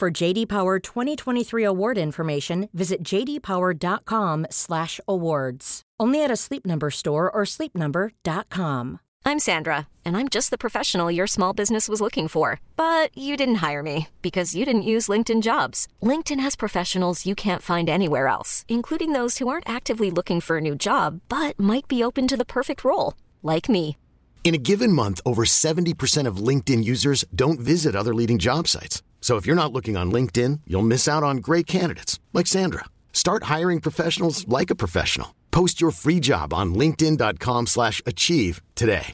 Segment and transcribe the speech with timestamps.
[0.00, 5.82] For JD Power 2023 award information, visit jdpower.com/awards.
[6.00, 9.00] Only at a Sleep Number store or sleepnumber.com.
[9.26, 12.62] I'm Sandra, and I'm just the professional your small business was looking for.
[12.76, 15.86] But you didn't hire me because you didn't use LinkedIn Jobs.
[16.02, 20.56] LinkedIn has professionals you can't find anywhere else, including those who aren't actively looking for
[20.56, 23.98] a new job but might be open to the perfect role, like me.
[24.44, 29.02] In a given month, over 70% of LinkedIn users don't visit other leading job sites.
[29.20, 32.86] So if you're not looking on LinkedIn, you'll miss out on great candidates like Sandra.
[33.12, 35.36] Start hiring professionals like a professional.
[35.52, 39.12] Post your free job on linkedin.com/achieve today.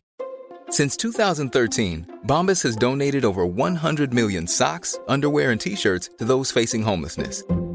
[0.69, 6.83] Since 2013, Bombas has donated over 100 million socks, underwear, and t-shirts to those facing
[6.83, 7.45] homelessness.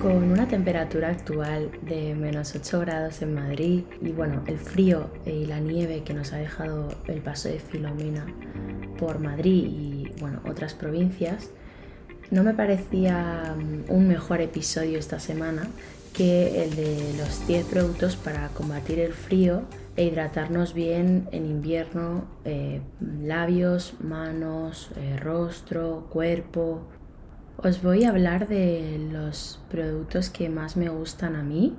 [0.00, 5.46] Con una temperatura actual de menos 8 grados en Madrid y bueno, el frío y
[5.46, 8.26] la nieve que nos ha dejado el paso de Filomena
[8.98, 11.50] por Madrid y bueno, otras provincias,
[12.30, 15.68] no me parecía mm, un mejor episodio esta semana
[16.12, 19.62] que el de los 10 productos para combatir el frío
[19.96, 22.80] e hidratarnos bien en invierno, eh,
[23.22, 26.88] labios, manos, eh, rostro, cuerpo,
[27.58, 31.74] os voy a hablar de los productos que más me gustan a mí,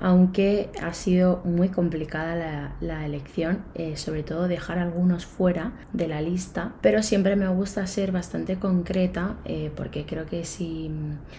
[0.00, 6.20] aunque ha sido muy complicada la, elección, eh, sobre todo dejar algunos fuera de la
[6.20, 10.90] lista, pero siempre me gusta ser bastante concreta eh, porque creo que si,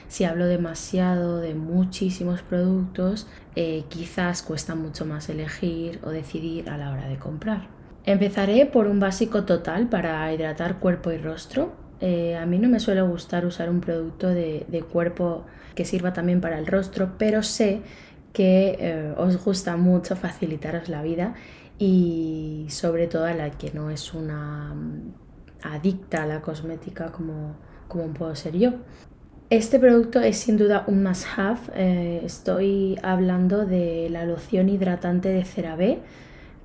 [0.08, 6.78] si, hablo demasiado de muchísimos productos, eh, quizás cuesta mucho más elegir o decidir a
[6.78, 7.68] la hora de comprar.
[8.06, 12.81] Empezaré por un básico total para hidratar cuerpo y rostro, eh, a mí no me
[12.81, 17.80] suele gustar usar un producto de, cuerpo que sirva también para el rostro, pero sé
[18.34, 21.34] que eh, os gusta mucho facilitaros la vida
[21.80, 25.13] y sobre todo a la que no es una mm,
[25.62, 27.56] adicta a la cosmética como,
[27.88, 28.74] como puedo ser yo.
[29.50, 31.62] Este producto es sin duda un must have.
[31.74, 36.02] Eh, estoy hablando de la loción hidratante de CeraVe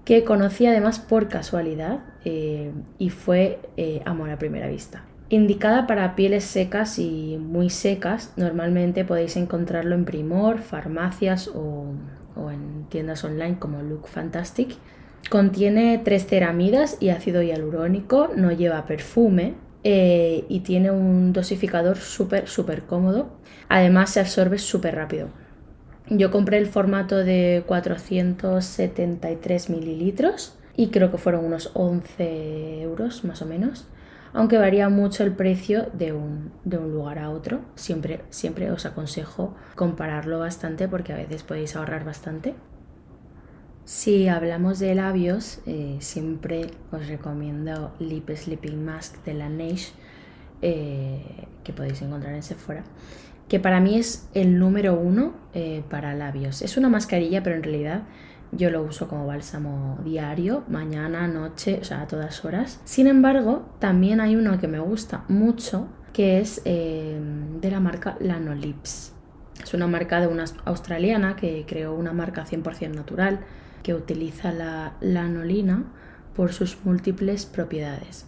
[0.05, 3.61] que conocí además por casualidad y fue
[4.05, 5.05] amor a primera vista.
[5.31, 11.93] Indicada para pieles secas y muy secas, normalmente podéis encontrarlo en Primor, farmacias o,
[12.51, 14.77] en tiendas online como Look Fantastic.
[15.29, 19.53] Contiene tres ceramidas y ácido hialurónico, no lleva perfume
[19.85, 23.37] eh, y tiene un dosificador súper, súper cómodo.
[23.69, 25.29] Además se absorbe súper rápido.
[26.09, 33.43] Yo compré el formato de 473 mililitros y creo que fueron unos 11 euros más
[33.43, 33.87] o menos
[34.33, 37.61] aunque varía mucho el precio de un, lugar a otro.
[37.75, 42.55] Siempre, siempre os aconsejo compararlo bastante porque a veces podéis ahorrar bastante.
[43.85, 49.93] Si hablamos de labios, eh, siempre os recomiendo Lip Sleeping Mask de la Neige,
[50.61, 52.85] eh, que podéis encontrar en Sephora,
[53.49, 56.61] que para mí es el número uno eh, para labios.
[56.61, 58.03] Es una mascarilla, pero en realidad
[58.53, 62.81] yo lo uso como bálsamo diario, mañana, noche, o sea, a todas horas.
[62.85, 67.19] Sin embargo, también hay uno que me gusta mucho, que es eh,
[67.61, 69.15] de la marca Lanolips.
[69.63, 73.41] Es una marca de una australiana que creó una marca 100% natural
[73.83, 75.85] que utiliza la lanolina
[76.35, 78.27] por sus múltiples propiedades.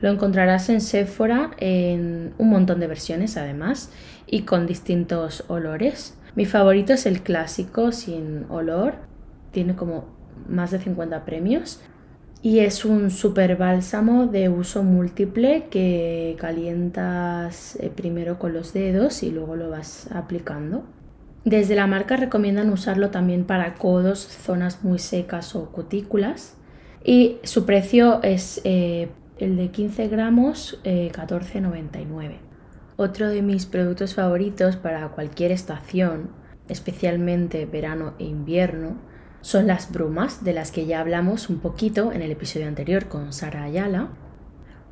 [0.00, 3.90] Lo encontrarás en Sephora en un montón de versiones además
[4.26, 6.18] y con distintos olores.
[6.34, 8.96] Mi favorito es el clásico sin olor,
[9.52, 10.06] tiene como
[10.48, 11.80] más de 50 premios
[12.42, 19.22] y es un super bálsamo de uso múltiple que calientas eh, primero con los dedos
[19.22, 20.82] y luego lo vas aplicando.
[21.44, 26.56] Desde la marca recomiendan usarlo también para codos, zonas muy secas o cutículas.
[27.04, 29.08] Y su precio es eh,
[29.38, 32.30] el de 15 gramos, 14,99.
[32.30, 32.40] Eh,
[32.96, 36.30] Otro de mis productos favoritos para cualquier estación,
[36.68, 38.96] especialmente verano e invierno,
[39.42, 43.32] son las brumas, de las que ya hablamos un poquito en el episodio anterior con
[43.32, 44.08] Sara Ayala.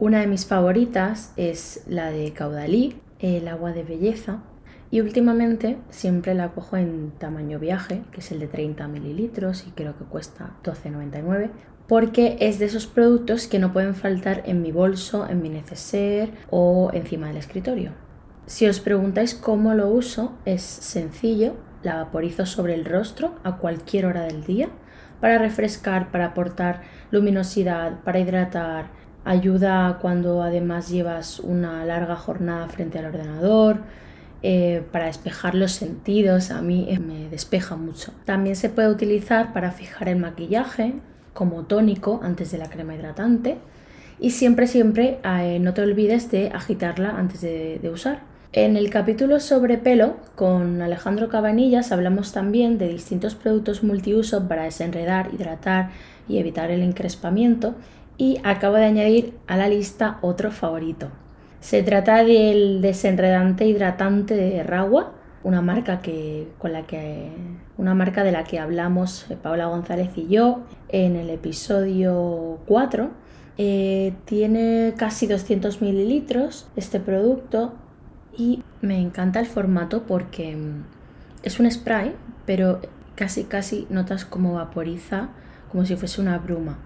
[0.00, 4.42] Una de mis favoritas es la de Caudalí, el agua de belleza,
[4.90, 9.70] y últimamente siempre la cojo en tamaño viaje, que es el de 30 mililitros y
[9.70, 11.50] creo que cuesta 12,99,
[11.86, 16.32] porque es de esos productos que no pueden faltar en mi bolso, en mi neceser
[16.50, 17.92] o encima del escritorio.
[18.46, 24.06] Si os preguntáis cómo lo uso, es sencillo, la vaporizo sobre el rostro a cualquier
[24.06, 24.68] hora del día
[25.20, 28.86] para refrescar, para aportar luminosidad, para hidratar,
[29.24, 33.80] ayuda cuando además llevas una larga jornada frente al ordenador,
[34.42, 38.12] eh, para despejar los sentidos, a mí me despeja mucho.
[38.24, 40.94] También se puede utilizar para fijar el maquillaje
[41.34, 43.58] como tónico antes de la crema hidratante
[44.18, 48.20] y siempre, siempre eh, no te olvides de agitarla antes de, usar.
[48.52, 54.64] En el capítulo sobre pelo con Alejandro Cabanillas hablamos también de distintos productos multiuso para
[54.64, 55.90] desenredar, hidratar
[56.28, 57.76] y evitar el encrespamiento
[58.18, 61.10] y acabo de añadir a la lista otro favorito,
[61.60, 65.12] se trata del desenredante hidratante de Ragua,
[65.44, 67.30] una marca que, con la que,
[67.78, 73.10] una marca de la que hablamos eh, Paula González y yo en el episodio 4.
[73.58, 77.74] Eh, tiene casi 200 mililitros este producto
[78.36, 80.84] y me encanta el formato porque mm,
[81.42, 82.14] es un spray,
[82.46, 82.80] pero
[83.14, 85.28] casi casi notas como vaporiza
[85.70, 86.78] como si fuese una bruma.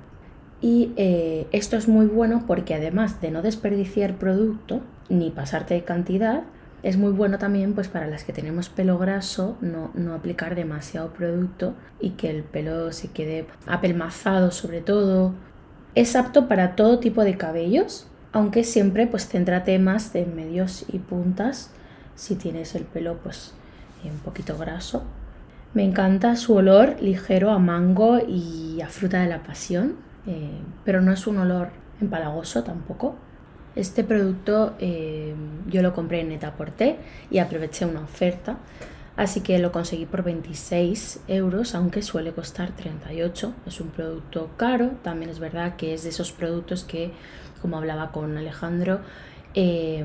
[0.60, 5.84] Y eh, esto es muy bueno porque además de no desperdiciar producto ni pasarte de
[5.84, 6.44] cantidad,
[6.82, 11.12] es muy bueno también pues para las que tenemos pelo graso no, no, aplicar demasiado
[11.14, 15.34] producto y que el pelo se quede apelmazado sobre todo.
[15.94, 20.98] Es apto para todo tipo de cabellos, aunque siempre pues céntrate más de medios y
[20.98, 21.70] puntas
[22.14, 23.54] si tienes el pelo pues
[24.04, 25.02] un poquito graso.
[25.72, 29.96] Me encanta su olor ligero a mango y a fruta de la pasión
[30.26, 30.50] eh,
[30.84, 31.68] pero no es un olor
[32.00, 33.14] empalagoso tampoco.
[33.76, 35.34] Este producto eh,
[35.68, 36.96] yo lo compré en Netaporté
[37.30, 38.56] y aproveché una oferta,
[39.16, 43.52] así que lo conseguí por 26 euros, aunque suele costar 38.
[43.66, 47.10] Es un producto caro, también es verdad que es de esos productos que,
[47.64, 49.00] como hablaba con Alejandro,
[49.54, 50.04] eh,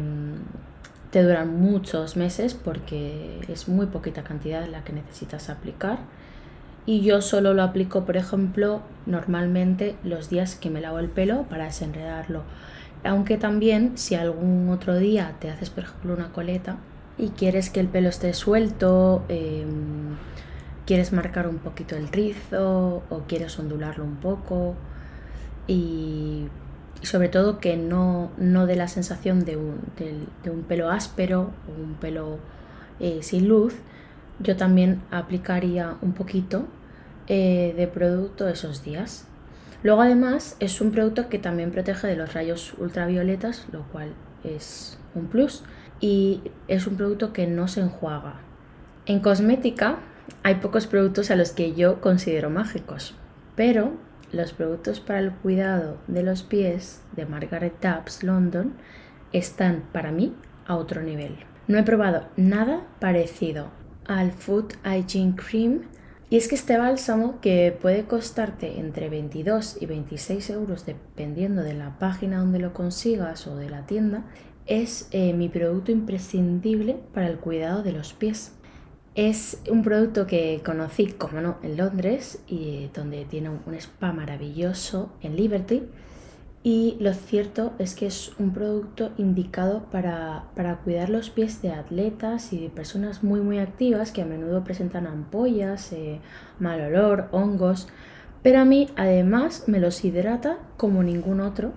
[1.11, 6.00] te duran muchos meses porque es muy poquita cantidad la que necesitas aplicar
[6.85, 11.44] y yo solo lo aplico, por ejemplo, normalmente los días que me lavo el pelo
[11.50, 12.44] para desenredarlo.
[13.03, 16.77] Aunque también si algún otro día te haces, por ejemplo, una coleta
[17.17, 20.15] y quieres que el pelo esté suelto, em,
[20.85, 24.75] quieres marcar un poquito el rizo o quieres ondularlo un poco
[25.67, 26.47] y,
[27.01, 31.81] sobre todo que no, no dé la sensación de un, de, un pelo áspero o
[31.81, 32.40] un pelo
[33.00, 33.75] eh, sin luz,
[34.40, 36.66] yo también aplicaría un poquito
[37.28, 39.26] eh, de producto esos días.
[39.83, 44.97] Luego además es un producto que también protege de los rayos ultravioletas, lo cual es
[45.16, 45.64] un plus.
[46.02, 48.35] Y es un producto que no se enjuaga.
[49.06, 50.00] En cosmética
[50.44, 53.16] hay pocos productos a los que yo considero mágicos,
[53.56, 53.94] pero
[54.31, 58.74] los productos para el cuidado de los pies de Margaret Taps London
[59.33, 61.38] están para mí a otro nivel.
[61.68, 63.69] No he probado nada parecido
[64.06, 65.81] al Food Hygiene Cream
[66.31, 71.74] y es que este bálsamo, que puede costarte entre 22 y 26 euros dependiendo de
[71.74, 74.26] la página donde lo consigas o de la tienda,
[74.68, 78.54] es eh, mi producto imprescindible para el cuidado de los pies.
[79.21, 85.11] Es un producto que conocí, como no, en Londres y donde tiene un spa maravilloso
[85.21, 85.83] en Liberty
[86.64, 90.45] y lo cierto es que es un producto indicado para,
[90.85, 95.06] cuidar los pies de atletas y de personas muy muy activas que a menudo presentan
[95.06, 96.21] ampollas, eh,
[96.57, 97.90] mal olor, hongos,
[98.42, 101.73] pero a mí además me los hidrata como ningún otro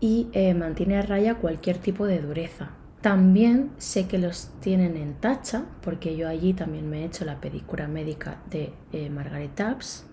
[0.00, 2.72] y eh, mantiene a raya cualquier tipo de dureza.
[3.06, 7.40] También sé que los tienen en tacha, porque yo allí también me he hecho la
[7.40, 10.06] pedicura médica de eh, Margaret Taps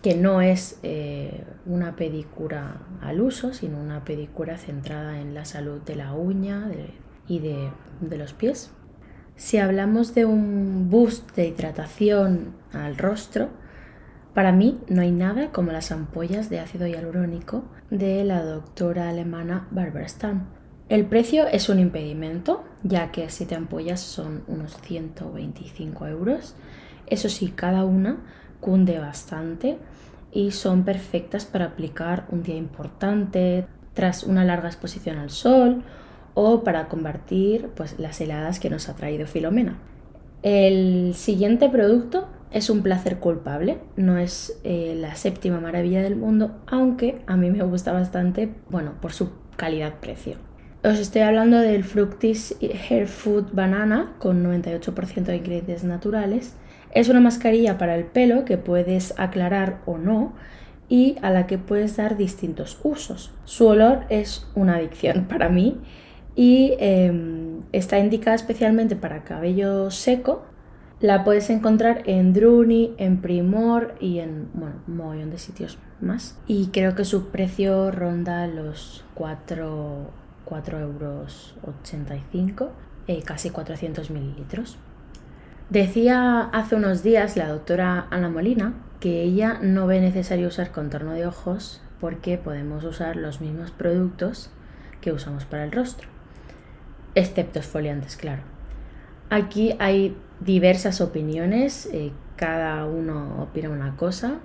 [0.00, 5.82] que no es eh, una pedicura al uso, sino una pedicura centrada en la salud
[5.82, 6.70] de la uña
[7.26, 7.70] y de,
[8.16, 8.70] los pies.
[9.36, 13.50] Si hablamos de un boost de hidratación al rostro,
[14.32, 19.68] para mí no hay nada como las ampollas de ácido hialurónico de la doctora alemana
[19.70, 20.56] Barbara Stam.
[20.88, 26.54] El precio es un impedimento, ya que 7 ampollas son unos 125 euros.
[27.06, 28.18] Eso sí, cada una
[28.60, 29.78] cunde bastante
[30.32, 35.82] y son perfectas para aplicar un día importante, tras una larga exposición al sol
[36.34, 39.76] o para combatir pues, las heladas que nos ha traído Filomena.
[40.42, 46.62] El siguiente producto es un placer culpable, no es eh, la séptima maravilla del mundo,
[46.66, 50.47] aunque a mí me gusta bastante, bueno, por su calidad-precio.
[50.88, 56.56] Os estoy hablando del Fructis Hair Food Banana con 98% de ingredientes naturales.
[56.92, 60.32] Es una mascarilla para el pelo que puedes aclarar o no
[60.88, 63.34] y a la que puedes dar distintos usos.
[63.44, 65.78] Su olor es una adicción para mí
[66.34, 70.46] y em, está indicada especialmente para cabello seco
[71.00, 76.38] la puedes encontrar en Druni, en Primor y en bueno, un montón de sitios más.
[76.46, 82.72] Y creo que su precio ronda los 4, 4 euros 85,
[83.06, 84.78] eh, casi 400 mililitros.
[85.68, 91.12] Decía hace unos días la doctora Ana Molina que ella no ve necesario usar contorno
[91.12, 94.50] de ojos porque podemos usar los mismos productos
[95.02, 96.08] que usamos para el rostro,
[97.14, 98.42] excepto esfoliantes, claro.
[99.28, 104.38] Aquí hay diversas opiniones, eh, cada uno opina una cosa.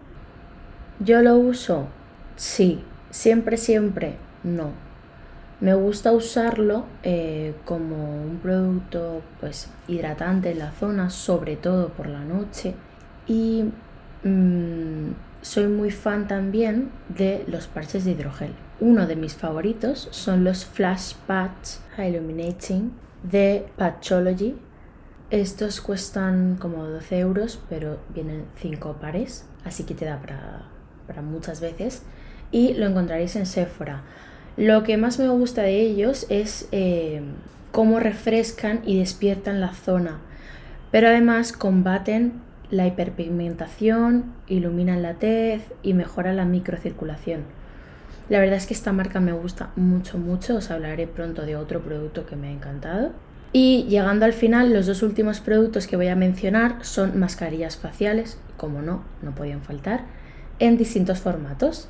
[1.00, 1.88] Yo lo uso,
[2.36, 4.93] sí, siempre, siempre, no.
[5.64, 12.08] Me gusta usarlo eh, como un producto pues, hidratante en la zona, sobre todo por
[12.08, 12.76] la noche.
[13.28, 13.64] Y
[14.24, 18.54] mm, soy muy fan también de los parches de hidrogel.
[18.80, 22.92] Uno de mis favoritos son los Flash Patch Illuminating
[23.24, 24.56] de Patchology
[25.34, 31.60] estos cuestan como 12 euros, pero vienen 5 pares, así que te da para, muchas
[31.60, 32.04] veces.
[32.52, 34.04] Y lo encontraréis en Sephora.
[34.58, 37.22] Lo que más me gusta de ellos es eh,
[37.72, 40.20] cómo refrescan y despiertan la zona,
[40.92, 42.34] pero además combaten
[42.70, 47.42] la hiperpigmentación, iluminan la tez y mejoran la microcirculación.
[48.30, 50.56] La verdad es que esta marca me gusta mucho, mucho.
[50.56, 53.12] Os hablaré pronto de otro producto que me ha encantado.
[53.52, 58.40] Y llegando al final, los dos últimos productos que voy a mencionar son mascarillas faciales,
[58.58, 60.06] como no, no podían faltar,
[60.60, 61.88] en distintos formatos.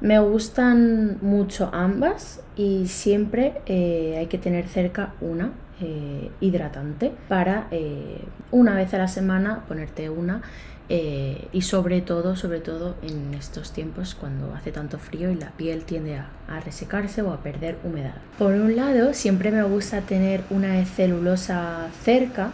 [0.00, 7.66] Me gustan mucho ambas y siempre eh, hay que tener cerca una eh, hidratante para
[7.70, 10.42] eh, una vez a la semana ponerte una
[10.88, 15.82] y sobre todo, sobre todo en estos tiempos cuando hace tanto frío y la piel
[15.82, 18.14] tiende a, resecarse o a perder humedad.
[18.38, 22.52] Por un lado, siempre me gusta tener una celulosa cerca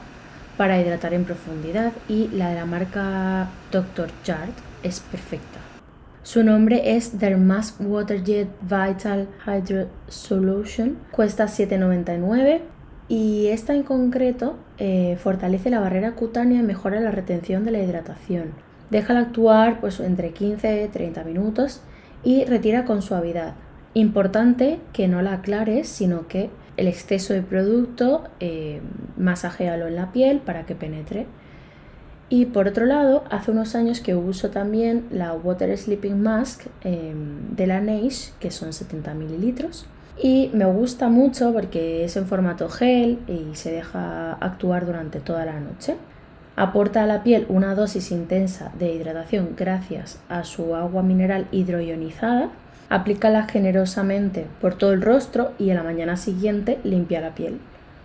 [0.56, 4.08] para hidratar en profundidad y la de la marca Dr.
[4.24, 5.71] Jart es perfecta.
[6.24, 12.60] Su nombre es Dermask Waterjet Vital Hydro Solution, cuesta 7,99
[13.08, 17.82] y esta en concreto eh, fortalece la barrera cutánea y mejora la retención de la
[17.82, 18.52] hidratación.
[18.90, 21.82] Déjala actuar pues, entre 15 y 30 minutos
[22.22, 23.54] y retira con suavidad.
[23.92, 28.80] Importante que no la aclares, sino que el exceso de producto eh,
[29.16, 31.26] masajealo en la piel para que penetre.
[32.32, 37.54] Y por otro lado, hace unos años que uso también la Water Sleeping Mask em,
[37.54, 39.84] de la Neish, que son 70 mililitros
[40.18, 45.44] y me gusta mucho porque es en formato gel y se deja actuar durante toda
[45.44, 45.96] la noche.
[46.56, 52.48] Aporta a la piel una dosis intensa de hidratación gracias a su agua mineral hidroionizada.
[52.88, 57.60] Aplícala generosamente por todo el rostro y a la mañana siguiente limpia la piel.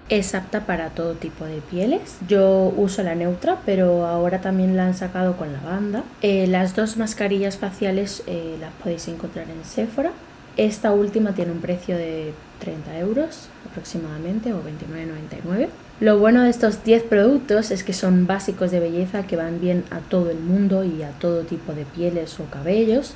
[0.09, 2.17] Es apta para todo tipo de pieles.
[2.27, 6.03] Yo uso la neutra, pero ahora también la han sacado con lavanda.
[6.21, 10.11] Eh, las dos mascarillas faciales eh, las podéis encontrar en Sephora
[10.57, 15.67] esta última tiene un precio de 30 euros aproximadamente o 29,99.
[15.99, 19.83] Lo bueno de estos 10 productos es que son básicos de belleza que van bien
[19.91, 23.13] a todo el mundo y a todo tipo de pieles o cabellos.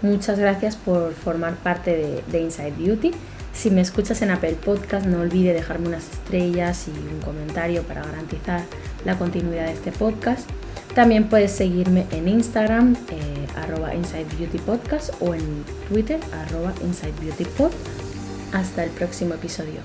[0.00, 3.12] Muchas gracias por formar parte de, Inside Beauty.
[3.52, 8.02] Si me escuchas en Apple Podcast, no olvide dejarme unas estrellas y un comentario para
[8.02, 8.64] garantizar
[9.04, 10.48] la continuidad de este podcast.
[10.94, 17.14] También puedes seguirme en Instagram, eh, arroba Inside Beauty Podcast o en Twitter, arroba Inside
[17.20, 17.46] Beauty.
[18.52, 19.80] Hasta el próximo episodio.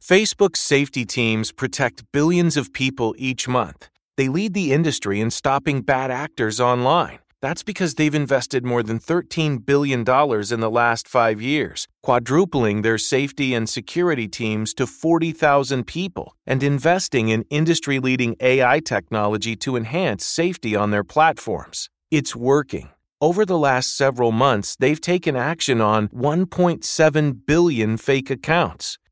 [0.00, 3.88] Facebook's safety teams protect billions of people each month.
[4.16, 8.98] They lead the industry in stopping bad actors online That's because they've invested more than
[8.98, 15.86] $13 billion in the last five years, quadrupling their safety and security teams to 40,000
[15.86, 21.88] people, and investing in industry leading AI technology to enhance safety on their platforms.
[22.10, 22.90] It's working.
[23.20, 28.98] Over the last several months, they've taken action on 1.7 billion fake accounts,